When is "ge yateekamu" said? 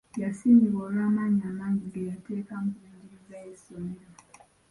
1.93-2.67